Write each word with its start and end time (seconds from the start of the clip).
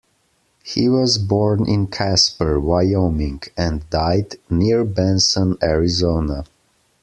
He 0.63 0.89
was 0.89 1.19
born 1.19 1.69
in 1.69 1.85
Casper, 1.85 2.59
Wyoming, 2.59 3.43
and 3.55 3.87
died 3.91 4.37
near 4.49 4.83
Benson, 4.83 5.59
Arizona. 5.61 6.45